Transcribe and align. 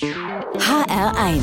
HR1 0.00 1.42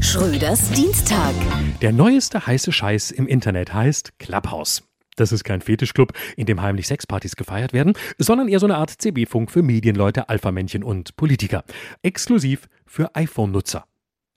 Schröders 0.00 0.70
Dienstag. 0.70 1.34
Der 1.82 1.92
neueste 1.92 2.46
heiße 2.46 2.72
Scheiß 2.72 3.10
im 3.10 3.26
Internet 3.26 3.74
heißt 3.74 4.18
Clubhouse. 4.18 4.84
Das 5.16 5.32
ist 5.32 5.44
kein 5.44 5.60
Fetischclub, 5.60 6.14
in 6.38 6.46
dem 6.46 6.62
heimlich 6.62 6.86
Sexpartys 6.86 7.36
gefeiert 7.36 7.74
werden, 7.74 7.92
sondern 8.16 8.48
eher 8.48 8.58
so 8.58 8.64
eine 8.64 8.78
Art 8.78 8.88
CB-Funk 8.88 9.50
für 9.50 9.62
Medienleute, 9.62 10.30
Alpha-Männchen 10.30 10.82
und 10.82 11.14
Politiker. 11.16 11.62
Exklusiv 12.02 12.70
für 12.86 13.14
iPhone-Nutzer. 13.14 13.84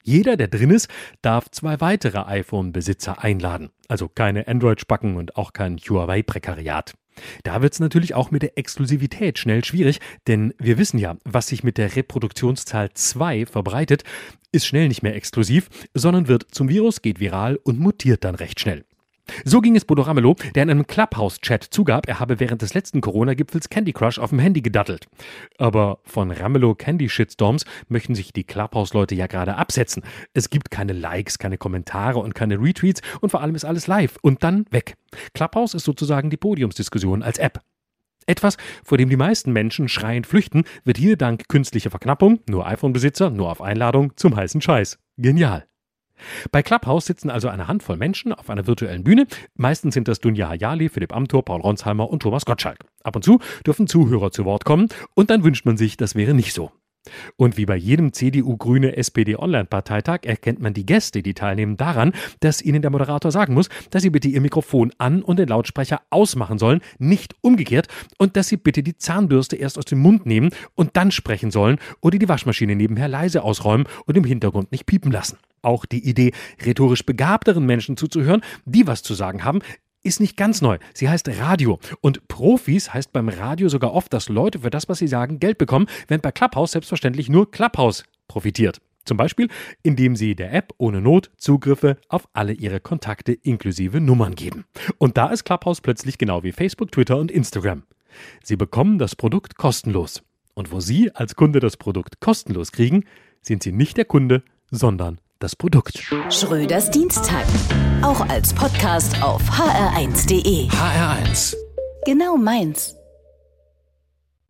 Jeder, 0.03 0.35
der 0.35 0.49
drin 0.49 0.71
ist, 0.71 0.89
darf 1.21 1.49
zwei 1.51 1.79
weitere 1.79 2.25
iPhone-Besitzer 2.25 3.23
einladen. 3.23 3.69
Also 3.87 4.09
keine 4.09 4.49
Android-Spacken 4.49 5.15
und 5.15 5.37
auch 5.37 5.53
kein 5.53 5.77
Huawei-Prekariat. 5.77 6.95
Da 7.43 7.61
wird 7.61 7.73
es 7.73 7.79
natürlich 7.79 8.13
auch 8.13 8.31
mit 8.31 8.41
der 8.41 8.57
Exklusivität 8.57 9.39
schnell 9.39 9.63
schwierig, 9.63 9.99
denn 10.27 10.53
wir 10.57 10.77
wissen 10.77 10.97
ja, 10.97 11.17
was 11.23 11.47
sich 11.47 11.63
mit 11.63 11.77
der 11.77 11.95
Reproduktionszahl 11.95 12.91
2 12.93 13.45
verbreitet, 13.45 14.03
ist 14.51 14.65
schnell 14.65 14.87
nicht 14.87 15.03
mehr 15.03 15.15
exklusiv, 15.15 15.69
sondern 15.93 16.27
wird 16.27 16.47
zum 16.51 16.69
Virus, 16.69 17.01
geht 17.01 17.19
viral 17.19 17.57
und 17.63 17.79
mutiert 17.79 18.23
dann 18.23 18.35
recht 18.35 18.59
schnell. 18.59 18.83
So 19.45 19.61
ging 19.61 19.75
es 19.75 19.85
Bodo 19.85 20.03
Ramelow, 20.03 20.35
der 20.55 20.63
in 20.63 20.69
einem 20.69 20.87
Clubhouse-Chat 20.87 21.63
zugab, 21.63 22.07
er 22.07 22.19
habe 22.19 22.39
während 22.39 22.61
des 22.61 22.73
letzten 22.73 23.01
Corona-Gipfels 23.01 23.69
Candy 23.69 23.93
Crush 23.93 24.19
auf 24.19 24.29
dem 24.29 24.39
Handy 24.39 24.61
gedattelt. 24.61 25.07
Aber 25.57 25.99
von 26.03 26.31
Ramelow 26.31 26.75
Candy 26.75 27.09
Shitstorms 27.09 27.65
möchten 27.87 28.15
sich 28.15 28.33
die 28.33 28.43
Clubhouse-Leute 28.43 29.15
ja 29.15 29.27
gerade 29.27 29.55
absetzen. 29.55 30.03
Es 30.33 30.49
gibt 30.49 30.71
keine 30.71 30.93
Likes, 30.93 31.39
keine 31.39 31.57
Kommentare 31.57 32.19
und 32.19 32.35
keine 32.35 32.59
Retweets 32.59 33.01
und 33.21 33.29
vor 33.29 33.41
allem 33.41 33.55
ist 33.55 33.65
alles 33.65 33.87
live 33.87 34.17
und 34.21 34.43
dann 34.43 34.65
weg. 34.71 34.95
Clubhouse 35.33 35.73
ist 35.73 35.85
sozusagen 35.85 36.29
die 36.29 36.37
Podiumsdiskussion 36.37 37.23
als 37.23 37.37
App. 37.37 37.61
Etwas, 38.27 38.57
vor 38.83 38.97
dem 38.97 39.09
die 39.09 39.17
meisten 39.17 39.51
Menschen 39.51 39.89
schreiend 39.89 40.27
flüchten, 40.27 40.63
wird 40.83 40.97
hier 40.97 41.17
dank 41.17 41.47
künstlicher 41.49 41.89
Verknappung, 41.89 42.39
nur 42.47 42.67
iPhone-Besitzer, 42.67 43.29
nur 43.29 43.49
auf 43.49 43.61
Einladung, 43.61 44.13
zum 44.15 44.35
heißen 44.35 44.61
Scheiß. 44.61 44.99
Genial. 45.17 45.65
Bei 46.51 46.63
Clubhouse 46.63 47.05
sitzen 47.05 47.29
also 47.29 47.47
eine 47.47 47.67
Handvoll 47.67 47.97
Menschen 47.97 48.33
auf 48.33 48.49
einer 48.49 48.67
virtuellen 48.67 49.03
Bühne. 49.03 49.27
Meistens 49.55 49.93
sind 49.93 50.07
das 50.07 50.19
Dunja 50.19 50.49
Hayali, 50.49 50.89
Philipp 50.89 51.15
Amthor, 51.15 51.45
Paul 51.45 51.61
Ronsheimer 51.61 52.09
und 52.09 52.21
Thomas 52.21 52.45
Gottschalk. 52.45 52.79
Ab 53.03 53.15
und 53.15 53.23
zu 53.23 53.39
dürfen 53.65 53.87
Zuhörer 53.87 54.31
zu 54.31 54.45
Wort 54.45 54.65
kommen 54.65 54.89
und 55.15 55.29
dann 55.29 55.43
wünscht 55.43 55.65
man 55.65 55.77
sich, 55.77 55.97
das 55.97 56.15
wäre 56.15 56.33
nicht 56.33 56.53
so. 56.53 56.71
Und 57.35 57.57
wie 57.57 57.65
bei 57.65 57.75
jedem 57.75 58.13
CDU-Grüne-SPD-Online-Parteitag 58.13 60.19
erkennt 60.23 60.61
man 60.61 60.75
die 60.75 60.85
Gäste, 60.85 61.23
die 61.23 61.33
teilnehmen, 61.33 61.77
daran, 61.77 62.11
dass 62.41 62.61
ihnen 62.61 62.83
der 62.83 62.91
Moderator 62.91 63.31
sagen 63.31 63.55
muss, 63.55 63.69
dass 63.89 64.03
sie 64.03 64.11
bitte 64.11 64.27
ihr 64.27 64.41
Mikrofon 64.41 64.91
an 64.99 65.23
und 65.23 65.39
den 65.39 65.47
Lautsprecher 65.47 66.01
ausmachen 66.11 66.59
sollen, 66.59 66.81
nicht 66.99 67.33
umgekehrt, 67.41 67.87
und 68.19 68.37
dass 68.37 68.49
sie 68.49 68.57
bitte 68.57 68.83
die 68.83 68.97
Zahnbürste 68.97 69.55
erst 69.55 69.79
aus 69.79 69.85
dem 69.85 69.99
Mund 69.99 70.25
nehmen 70.25 70.49
und 70.75 70.95
dann 70.95 71.11
sprechen 71.11 71.51
sollen 71.51 71.79
oder 72.01 72.19
die 72.19 72.29
Waschmaschine 72.29 72.75
nebenher 72.75 73.07
leise 73.07 73.43
ausräumen 73.43 73.87
und 74.05 74.17
im 74.17 74.23
Hintergrund 74.23 74.71
nicht 74.71 74.85
piepen 74.85 75.11
lassen. 75.11 75.37
Auch 75.61 75.85
die 75.85 76.07
Idee, 76.07 76.31
rhetorisch 76.63 77.05
begabteren 77.05 77.65
Menschen 77.65 77.97
zuzuhören, 77.97 78.41
die 78.65 78.87
was 78.87 79.03
zu 79.03 79.13
sagen 79.13 79.43
haben, 79.43 79.59
ist 80.03 80.19
nicht 80.19 80.37
ganz 80.37 80.61
neu. 80.61 80.77
Sie 80.93 81.09
heißt 81.09 81.29
Radio. 81.39 81.79
Und 82.01 82.27
Profis 82.27 82.93
heißt 82.93 83.11
beim 83.11 83.29
Radio 83.29 83.69
sogar 83.69 83.93
oft, 83.93 84.11
dass 84.13 84.29
Leute 84.29 84.59
für 84.59 84.69
das, 84.69 84.89
was 84.89 84.97
sie 84.99 85.07
sagen, 85.07 85.39
Geld 85.39 85.57
bekommen, 85.57 85.87
während 86.07 86.23
bei 86.23 86.31
Clubhouse 86.31 86.71
selbstverständlich 86.71 87.29
nur 87.29 87.51
Clubhouse 87.51 88.03
profitiert. 88.27 88.81
Zum 89.05 89.17
Beispiel, 89.17 89.47
indem 89.81 90.15
sie 90.15 90.35
der 90.35 90.53
App 90.53 90.73
ohne 90.77 91.01
Not 91.01 91.31
Zugriffe 91.37 91.97
auf 92.07 92.27
alle 92.33 92.53
ihre 92.53 92.79
Kontakte 92.79 93.33
inklusive 93.33 93.99
Nummern 93.99 94.35
geben. 94.35 94.65
Und 94.97 95.17
da 95.17 95.29
ist 95.29 95.43
Clubhouse 95.43 95.81
plötzlich 95.81 96.17
genau 96.17 96.43
wie 96.43 96.51
Facebook, 96.51 96.91
Twitter 96.91 97.17
und 97.17 97.31
Instagram. 97.31 97.83
Sie 98.43 98.55
bekommen 98.55 98.99
das 98.99 99.15
Produkt 99.15 99.55
kostenlos. 99.55 100.23
Und 100.53 100.71
wo 100.71 100.79
Sie 100.79 101.11
als 101.15 101.35
Kunde 101.35 101.59
das 101.59 101.77
Produkt 101.77 102.19
kostenlos 102.19 102.71
kriegen, 102.71 103.05
sind 103.41 103.63
Sie 103.63 103.71
nicht 103.71 103.97
der 103.97 104.05
Kunde, 104.05 104.43
sondern 104.69 105.19
das 105.41 105.55
Produkt. 105.55 105.99
Schröders 106.29 106.89
Dienstag. 106.91 107.45
Auch 108.01 108.21
als 108.29 108.53
Podcast 108.53 109.21
auf 109.21 109.41
hr1.de. 109.49 110.69
HR1. 110.69 111.55
Genau 112.05 112.37
meins. 112.37 113.00